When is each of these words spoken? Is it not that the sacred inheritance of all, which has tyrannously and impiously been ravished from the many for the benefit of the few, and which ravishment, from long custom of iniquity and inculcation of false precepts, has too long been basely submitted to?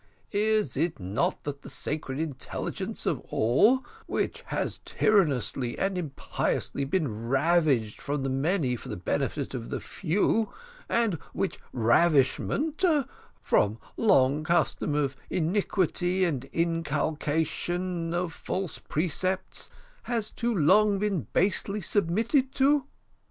Is 0.31 0.75
it 0.75 0.99
not 0.99 1.43
that 1.43 1.61
the 1.61 1.69
sacred 1.69 2.17
inheritance 2.17 3.05
of 3.05 3.19
all, 3.29 3.85
which 4.07 4.41
has 4.47 4.79
tyrannously 4.83 5.77
and 5.77 5.95
impiously 5.95 6.85
been 6.85 7.27
ravished 7.29 8.01
from 8.01 8.23
the 8.23 8.29
many 8.31 8.75
for 8.75 8.89
the 8.89 8.97
benefit 8.97 9.53
of 9.53 9.69
the 9.69 9.79
few, 9.79 10.51
and 10.89 11.19
which 11.33 11.59
ravishment, 11.71 12.83
from 13.39 13.77
long 13.95 14.43
custom 14.43 14.95
of 14.95 15.15
iniquity 15.29 16.23
and 16.25 16.45
inculcation 16.51 18.11
of 18.11 18.33
false 18.33 18.79
precepts, 18.79 19.69
has 20.05 20.31
too 20.31 20.55
long 20.57 20.97
been 20.97 21.27
basely 21.31 21.79
submitted 21.79 22.51
to? 22.55 22.87